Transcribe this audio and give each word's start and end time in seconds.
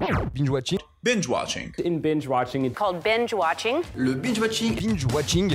Binge 0.00 0.48
watching. 0.48 0.78
Binge 1.02 1.28
watching. 1.28 1.72
In 1.84 1.98
binge 2.00 2.26
watching, 2.26 2.64
it's 2.64 2.74
called 2.74 3.02
binge 3.02 3.34
watching. 3.34 3.82
Le 3.96 4.14
binge 4.14 4.40
watching. 4.40 4.74
Binge 4.74 5.04
watching. 5.12 5.54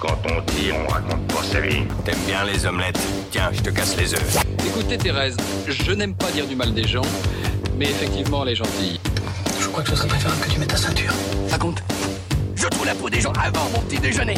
Quand 0.00 0.18
on 0.26 0.40
dit, 0.52 0.72
on 0.72 0.86
raconte 0.88 1.26
pas 1.28 1.42
sa 1.44 1.60
vie. 1.60 1.84
T'aimes 2.04 2.18
bien 2.26 2.44
les 2.44 2.66
omelettes? 2.66 2.98
Tiens, 3.30 3.50
je 3.52 3.60
te 3.60 3.70
casse 3.70 3.96
les 3.96 4.12
œufs. 4.14 4.38
Écoutez 4.66 4.98
Thérèse, 4.98 5.36
je 5.68 5.92
n'aime 5.92 6.16
pas 6.16 6.32
dire 6.32 6.48
du 6.48 6.56
mal 6.56 6.74
des 6.74 6.86
gens, 6.86 7.06
mais 7.76 7.84
effectivement 7.84 8.42
elle 8.42 8.50
est 8.50 8.56
gentille. 8.56 8.98
Je 9.60 9.68
crois 9.68 9.84
que 9.84 9.90
ce 9.90 9.96
serait 9.96 10.08
préférable 10.08 10.40
que 10.42 10.50
tu 10.50 10.58
mettes 10.58 10.70
ta 10.70 10.76
ceinture. 10.76 11.12
Raconte. 11.48 11.82
Je 12.56 12.66
trouve 12.66 12.86
la 12.86 12.94
peau 12.96 13.08
des 13.08 13.20
gens 13.20 13.32
avant 13.32 13.70
mon 13.70 13.80
petit 13.82 14.00
déjeuner. 14.00 14.34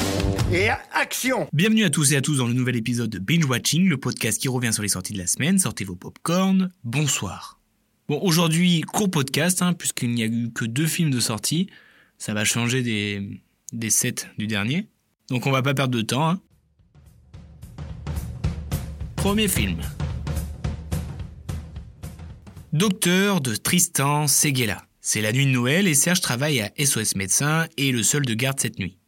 Et 0.52 0.68
action 0.92 1.48
Bienvenue 1.54 1.84
à 1.84 1.90
tous 1.90 2.12
et 2.12 2.16
à 2.16 2.20
tous 2.20 2.36
dans 2.36 2.46
le 2.46 2.52
nouvel 2.52 2.76
épisode 2.76 3.08
de 3.08 3.18
Binge 3.18 3.46
Watching, 3.46 3.88
le 3.88 3.96
podcast 3.96 4.40
qui 4.40 4.48
revient 4.48 4.72
sur 4.74 4.82
les 4.82 4.88
sorties 4.90 5.14
de 5.14 5.18
la 5.18 5.26
semaine. 5.26 5.58
Sortez 5.58 5.84
vos 5.84 5.96
popcorn. 5.96 6.70
Bonsoir. 6.84 7.61
Bon, 8.08 8.18
aujourd'hui, 8.20 8.80
court 8.80 9.10
podcast, 9.10 9.62
hein, 9.62 9.74
puisqu'il 9.74 10.10
n'y 10.10 10.22
a 10.22 10.26
eu 10.26 10.50
que 10.52 10.64
deux 10.64 10.86
films 10.86 11.10
de 11.10 11.20
sortie. 11.20 11.68
Ça 12.18 12.34
va 12.34 12.44
changer 12.44 12.82
des, 12.82 13.40
des 13.72 13.90
sets 13.90 14.26
du 14.38 14.46
dernier. 14.46 14.88
Donc 15.28 15.46
on 15.46 15.50
va 15.50 15.62
pas 15.62 15.74
perdre 15.74 15.96
de 15.96 16.02
temps. 16.02 16.28
Hein. 16.28 16.40
Premier 19.16 19.46
film. 19.46 19.80
Docteur 22.72 23.40
de 23.40 23.54
Tristan 23.54 24.26
Seguela. 24.26 24.84
C'est 25.00 25.20
la 25.20 25.32
nuit 25.32 25.46
de 25.46 25.50
Noël 25.50 25.86
et 25.86 25.94
Serge 25.94 26.20
travaille 26.20 26.60
à 26.60 26.72
SOS 26.78 27.16
Médecin 27.16 27.66
et 27.76 27.90
est 27.90 27.92
le 27.92 28.02
seul 28.02 28.24
de 28.24 28.34
garde 28.34 28.58
cette 28.58 28.78
nuit. 28.78 28.98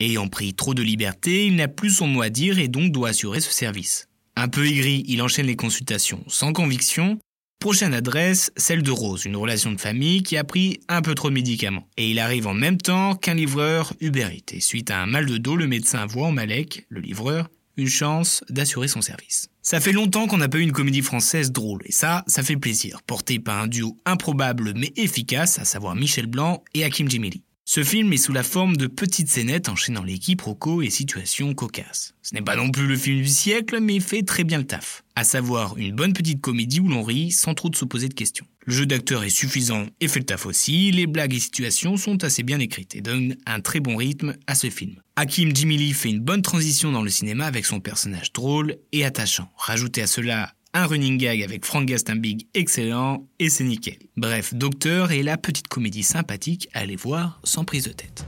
Ayant 0.00 0.28
pris 0.28 0.54
trop 0.54 0.74
de 0.74 0.82
liberté, 0.82 1.46
il 1.46 1.56
n'a 1.56 1.68
plus 1.68 1.90
son 1.90 2.06
mot 2.06 2.22
à 2.22 2.30
dire 2.30 2.58
et 2.58 2.68
donc 2.68 2.90
doit 2.90 3.10
assurer 3.10 3.40
ce 3.40 3.52
service. 3.52 4.08
Un 4.36 4.48
peu 4.48 4.66
aigri, 4.66 5.04
il 5.06 5.22
enchaîne 5.22 5.46
les 5.46 5.56
consultations 5.56 6.24
sans 6.26 6.52
conviction. 6.52 7.18
Prochaine 7.60 7.92
adresse, 7.92 8.50
celle 8.56 8.82
de 8.82 8.90
Rose, 8.90 9.26
une 9.26 9.36
relation 9.36 9.70
de 9.70 9.78
famille 9.78 10.22
qui 10.22 10.38
a 10.38 10.44
pris 10.44 10.80
un 10.88 11.02
peu 11.02 11.14
trop 11.14 11.28
de 11.28 11.34
médicaments. 11.34 11.86
Et 11.98 12.10
il 12.10 12.18
arrive 12.18 12.46
en 12.46 12.54
même 12.54 12.78
temps 12.78 13.14
qu'un 13.14 13.34
livreur 13.34 13.92
Uber 14.00 14.28
Eats. 14.32 14.54
Et 14.54 14.60
suite 14.60 14.90
à 14.90 15.02
un 15.02 15.04
mal 15.04 15.26
de 15.26 15.36
dos, 15.36 15.56
le 15.56 15.66
médecin 15.66 16.06
voit 16.06 16.28
en 16.28 16.32
Malek, 16.32 16.86
le 16.88 17.02
livreur, 17.02 17.50
une 17.76 17.90
chance 17.90 18.42
d'assurer 18.48 18.88
son 18.88 19.02
service. 19.02 19.50
Ça 19.60 19.78
fait 19.78 19.92
longtemps 19.92 20.26
qu'on 20.26 20.38
n'a 20.38 20.48
pas 20.48 20.56
eu 20.56 20.62
une 20.62 20.72
comédie 20.72 21.02
française 21.02 21.52
drôle, 21.52 21.82
et 21.84 21.92
ça, 21.92 22.24
ça 22.26 22.42
fait 22.42 22.56
plaisir, 22.56 23.02
porté 23.06 23.38
par 23.38 23.60
un 23.60 23.66
duo 23.66 23.94
improbable 24.06 24.72
mais 24.74 24.94
efficace, 24.96 25.58
à 25.58 25.66
savoir 25.66 25.94
Michel 25.94 26.28
Blanc 26.28 26.64
et 26.72 26.82
Hakim 26.82 27.10
Djemili. 27.10 27.42
Ce 27.72 27.84
film 27.84 28.12
est 28.12 28.16
sous 28.16 28.32
la 28.32 28.42
forme 28.42 28.76
de 28.76 28.88
petites 28.88 29.28
scénettes 29.28 29.68
enchaînant 29.68 30.02
les 30.02 30.18
quiproquos 30.18 30.82
et 30.82 30.90
situations 30.90 31.54
cocasses. 31.54 32.14
Ce 32.20 32.34
n'est 32.34 32.42
pas 32.42 32.56
non 32.56 32.72
plus 32.72 32.88
le 32.88 32.96
film 32.96 33.18
du 33.18 33.28
siècle, 33.28 33.78
mais 33.80 33.94
il 33.94 34.00
fait 34.00 34.24
très 34.24 34.42
bien 34.42 34.58
le 34.58 34.66
taf. 34.66 35.04
À 35.14 35.22
savoir 35.22 35.78
une 35.78 35.94
bonne 35.94 36.12
petite 36.12 36.40
comédie 36.40 36.80
où 36.80 36.88
l'on 36.88 37.04
rit 37.04 37.30
sans 37.30 37.54
trop 37.54 37.68
de 37.68 37.76
se 37.76 37.84
poser 37.84 38.08
de 38.08 38.14
questions. 38.14 38.44
Le 38.66 38.74
jeu 38.74 38.86
d'acteur 38.86 39.22
est 39.22 39.30
suffisant 39.30 39.86
et 40.00 40.08
fait 40.08 40.18
le 40.18 40.26
taf 40.26 40.46
aussi, 40.46 40.90
les 40.90 41.06
blagues 41.06 41.32
et 41.32 41.38
situations 41.38 41.96
sont 41.96 42.24
assez 42.24 42.42
bien 42.42 42.58
écrites 42.58 42.96
et 42.96 43.02
donnent 43.02 43.36
un 43.46 43.60
très 43.60 43.78
bon 43.78 43.94
rythme 43.94 44.34
à 44.48 44.56
ce 44.56 44.68
film. 44.68 44.96
Hakim 45.14 45.54
Jimili 45.54 45.92
fait 45.92 46.10
une 46.10 46.18
bonne 46.18 46.42
transition 46.42 46.90
dans 46.90 47.02
le 47.02 47.10
cinéma 47.10 47.46
avec 47.46 47.66
son 47.66 47.78
personnage 47.78 48.32
drôle 48.32 48.78
et 48.90 49.04
attachant. 49.04 49.48
Rajoutez 49.56 50.02
à 50.02 50.08
cela 50.08 50.54
un 50.72 50.86
running 50.86 51.18
gag 51.18 51.42
avec 51.42 51.64
Frank 51.64 51.86
Gastambig 51.86 52.46
excellent 52.54 53.26
et 53.38 53.48
c'est 53.48 53.64
nickel. 53.64 53.98
Bref, 54.16 54.54
Docteur 54.54 55.10
et 55.10 55.22
la 55.22 55.36
petite 55.36 55.68
comédie 55.68 56.02
sympathique 56.02 56.68
à 56.72 56.80
aller 56.80 56.96
voir 56.96 57.40
sans 57.44 57.64
prise 57.64 57.84
de 57.84 57.92
tête. 57.92 58.26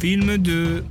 Film 0.00 0.38
de 0.38 0.84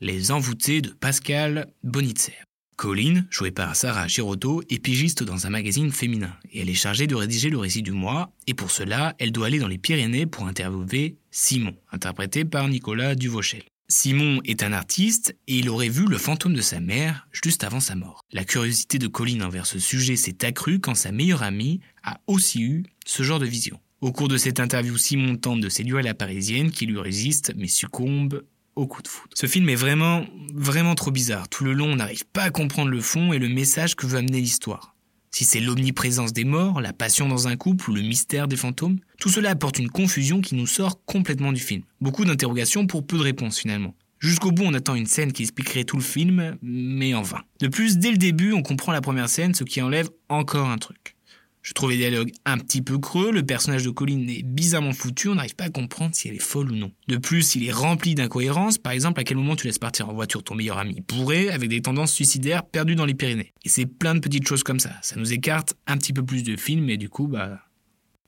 Les 0.00 0.30
envoûtés 0.30 0.80
de 0.80 0.90
Pascal 0.90 1.72
Bonitzer. 1.82 2.44
Colline, 2.76 3.26
jouée 3.28 3.50
par 3.50 3.76
Sarah 3.76 4.08
Giraudeau, 4.08 4.62
est 4.70 4.78
pigiste 4.78 5.22
dans 5.22 5.46
un 5.46 5.50
magazine 5.50 5.92
féminin 5.92 6.34
et 6.50 6.62
elle 6.62 6.70
est 6.70 6.74
chargée 6.74 7.06
de 7.06 7.14
rédiger 7.14 7.50
le 7.50 7.58
récit 7.58 7.82
du 7.82 7.92
mois 7.92 8.32
et 8.46 8.54
pour 8.54 8.70
cela, 8.70 9.14
elle 9.18 9.32
doit 9.32 9.48
aller 9.48 9.58
dans 9.58 9.68
les 9.68 9.76
Pyrénées 9.76 10.24
pour 10.24 10.46
interviewer 10.46 11.18
Simon, 11.30 11.76
interprété 11.92 12.46
par 12.46 12.68
Nicolas 12.68 13.14
Duvauchel. 13.14 13.64
Simon 13.90 14.40
est 14.44 14.62
un 14.62 14.72
artiste 14.72 15.36
et 15.48 15.58
il 15.58 15.68
aurait 15.68 15.88
vu 15.88 16.06
le 16.06 16.16
fantôme 16.16 16.54
de 16.54 16.60
sa 16.60 16.78
mère 16.78 17.26
juste 17.32 17.64
avant 17.64 17.80
sa 17.80 17.96
mort. 17.96 18.24
La 18.30 18.44
curiosité 18.44 19.00
de 19.00 19.08
Colline 19.08 19.42
envers 19.42 19.66
ce 19.66 19.80
sujet 19.80 20.14
s'est 20.14 20.44
accrue 20.44 20.78
quand 20.78 20.94
sa 20.94 21.10
meilleure 21.10 21.42
amie 21.42 21.80
a 22.04 22.20
aussi 22.28 22.62
eu 22.62 22.84
ce 23.04 23.24
genre 23.24 23.40
de 23.40 23.46
vision. 23.46 23.80
Au 24.00 24.12
cours 24.12 24.28
de 24.28 24.36
cette 24.36 24.60
interview, 24.60 24.96
Simon 24.96 25.36
tente 25.36 25.60
de 25.60 25.68
séduire 25.68 26.02
la 26.02 26.14
parisienne 26.14 26.70
qui 26.70 26.86
lui 26.86 27.00
résiste 27.00 27.52
mais 27.56 27.66
succombe 27.66 28.44
au 28.76 28.86
coup 28.86 29.02
de 29.02 29.08
foudre. 29.08 29.34
Ce 29.34 29.46
film 29.46 29.68
est 29.68 29.74
vraiment, 29.74 30.24
vraiment 30.54 30.94
trop 30.94 31.10
bizarre. 31.10 31.48
Tout 31.48 31.64
le 31.64 31.72
long, 31.72 31.90
on 31.92 31.96
n'arrive 31.96 32.24
pas 32.26 32.44
à 32.44 32.50
comprendre 32.50 32.90
le 32.90 33.00
fond 33.00 33.32
et 33.32 33.40
le 33.40 33.48
message 33.48 33.96
que 33.96 34.06
veut 34.06 34.18
amener 34.18 34.40
l'histoire. 34.40 34.94
Si 35.32 35.44
c'est 35.44 35.60
l'omniprésence 35.60 36.32
des 36.32 36.44
morts, 36.44 36.80
la 36.80 36.92
passion 36.92 37.28
dans 37.28 37.46
un 37.46 37.56
couple 37.56 37.90
ou 37.90 37.94
le 37.94 38.02
mystère 38.02 38.48
des 38.48 38.56
fantômes, 38.56 38.98
tout 39.20 39.28
cela 39.28 39.50
apporte 39.50 39.78
une 39.78 39.88
confusion 39.88 40.40
qui 40.40 40.56
nous 40.56 40.66
sort 40.66 41.04
complètement 41.04 41.52
du 41.52 41.60
film. 41.60 41.82
Beaucoup 42.00 42.24
d'interrogations 42.24 42.86
pour 42.86 43.06
peu 43.06 43.16
de 43.16 43.22
réponses 43.22 43.58
finalement. 43.58 43.94
Jusqu'au 44.18 44.50
bout, 44.50 44.64
on 44.64 44.74
attend 44.74 44.96
une 44.96 45.06
scène 45.06 45.32
qui 45.32 45.42
expliquerait 45.42 45.84
tout 45.84 45.96
le 45.96 46.02
film, 46.02 46.58
mais 46.60 47.14
en 47.14 47.22
vain. 47.22 47.40
De 47.60 47.68
plus, 47.68 47.96
dès 47.96 48.10
le 48.10 48.18
début, 48.18 48.52
on 48.52 48.62
comprend 48.62 48.92
la 48.92 49.00
première 49.00 49.30
scène, 49.30 49.54
ce 49.54 49.64
qui 49.64 49.80
enlève 49.80 50.10
encore 50.28 50.68
un 50.68 50.78
truc. 50.78 51.16
Je 51.62 51.74
trouve 51.74 51.90
les 51.90 51.98
dialogues 51.98 52.32
un 52.46 52.58
petit 52.58 52.80
peu 52.80 52.98
creux, 52.98 53.30
le 53.30 53.44
personnage 53.44 53.84
de 53.84 53.90
Colline 53.90 54.28
est 54.30 54.42
bizarrement 54.42 54.92
foutu, 54.92 55.28
on 55.28 55.34
n'arrive 55.34 55.54
pas 55.54 55.64
à 55.64 55.70
comprendre 55.70 56.14
si 56.14 56.28
elle 56.28 56.34
est 56.34 56.42
folle 56.42 56.72
ou 56.72 56.76
non. 56.76 56.90
De 57.08 57.18
plus, 57.18 57.54
il 57.54 57.66
est 57.66 57.72
rempli 57.72 58.14
d'incohérences, 58.14 58.78
par 58.78 58.92
exemple 58.92 59.20
à 59.20 59.24
quel 59.24 59.36
moment 59.36 59.56
tu 59.56 59.66
laisses 59.66 59.78
partir 59.78 60.08
en 60.08 60.14
voiture 60.14 60.42
ton 60.42 60.54
meilleur 60.54 60.78
ami 60.78 61.02
bourré 61.06 61.50
avec 61.50 61.68
des 61.68 61.82
tendances 61.82 62.12
suicidaires 62.12 62.64
perdues 62.64 62.94
dans 62.94 63.04
les 63.04 63.14
Pyrénées. 63.14 63.52
Et 63.64 63.68
c'est 63.68 63.86
plein 63.86 64.14
de 64.14 64.20
petites 64.20 64.48
choses 64.48 64.62
comme 64.62 64.80
ça, 64.80 64.92
ça 65.02 65.16
nous 65.16 65.32
écarte 65.32 65.74
un 65.86 65.98
petit 65.98 66.12
peu 66.12 66.24
plus 66.24 66.42
de 66.42 66.56
film 66.56 66.88
et 66.88 66.96
du 66.96 67.08
coup, 67.08 67.26
bah, 67.26 67.60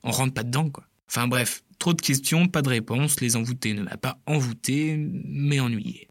on 0.03 0.11
rentre 0.11 0.33
pas 0.33 0.43
dedans 0.43 0.69
quoi. 0.69 0.85
Enfin 1.09 1.27
bref, 1.27 1.63
trop 1.79 1.93
de 1.93 2.01
questions, 2.01 2.47
pas 2.47 2.61
de 2.61 2.69
réponses, 2.69 3.19
les 3.19 3.35
envoûtés 3.35 3.73
ne 3.73 3.81
m'a 3.81 3.97
pas 3.97 4.19
envoûté, 4.25 4.95
mais 5.25 5.59
ennuyé. 5.59 6.07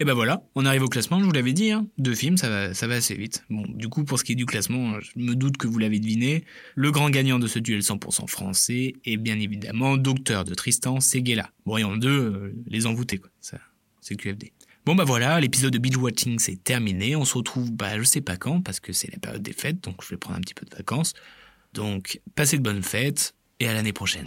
Et 0.00 0.04
ben 0.06 0.14
voilà, 0.14 0.42
on 0.54 0.64
arrive 0.64 0.82
au 0.82 0.88
classement, 0.88 1.20
je 1.20 1.24
vous 1.26 1.32
l'avais 1.32 1.52
dit, 1.52 1.70
hein. 1.70 1.86
deux 1.98 2.14
films, 2.14 2.38
ça 2.38 2.48
va, 2.48 2.72
ça 2.72 2.86
va 2.86 2.94
assez 2.94 3.14
vite. 3.14 3.44
Bon, 3.50 3.66
du 3.68 3.88
coup, 3.88 4.04
pour 4.04 4.18
ce 4.18 4.24
qui 4.24 4.32
est 4.32 4.36
du 4.36 4.46
classement, 4.46 4.98
je 4.98 5.10
me 5.16 5.34
doute 5.34 5.58
que 5.58 5.66
vous 5.66 5.78
l'avez 5.78 6.00
deviné, 6.00 6.44
le 6.74 6.90
grand 6.90 7.10
gagnant 7.10 7.38
de 7.38 7.46
ce 7.46 7.58
duel 7.58 7.80
100% 7.80 8.26
français 8.26 8.94
est 9.04 9.18
bien 9.18 9.38
évidemment 9.38 9.98
Docteur 9.98 10.44
de 10.44 10.54
Tristan 10.54 11.00
Seguela. 11.00 11.50
Bon, 11.66 11.76
et 11.76 11.84
en 11.84 11.98
deux, 11.98 12.08
euh, 12.08 12.54
les 12.66 12.86
envoûtés, 12.86 13.18
quoi. 13.18 13.30
Ça, 13.42 13.58
c'est 14.00 14.16
QFD. 14.16 14.52
Bon 14.86 14.94
bah 14.94 15.04
voilà, 15.04 15.38
l'épisode 15.38 15.74
de 15.74 15.78
Beach 15.78 15.98
Watching 15.98 16.38
c'est 16.38 16.64
terminé. 16.64 17.14
On 17.14 17.26
se 17.26 17.36
retrouve, 17.36 17.70
bah 17.70 17.98
je 17.98 18.02
sais 18.04 18.22
pas 18.22 18.38
quand, 18.38 18.62
parce 18.62 18.80
que 18.80 18.94
c'est 18.94 19.12
la 19.12 19.18
période 19.18 19.42
des 19.42 19.52
fêtes, 19.52 19.84
donc 19.84 20.02
je 20.02 20.08
vais 20.08 20.16
prendre 20.16 20.38
un 20.38 20.40
petit 20.40 20.54
peu 20.54 20.64
de 20.64 20.74
vacances. 20.74 21.12
Donc, 21.74 22.20
passez 22.34 22.56
de 22.56 22.62
bonnes 22.62 22.82
fêtes, 22.82 23.34
et 23.60 23.68
à 23.68 23.74
l'année 23.74 23.92
prochaine. 23.92 24.26